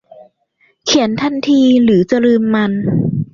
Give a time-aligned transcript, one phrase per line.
[0.85, 2.71] เขียนทันทีหรือจะลืมมัน